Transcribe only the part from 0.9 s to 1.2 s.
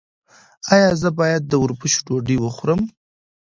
زه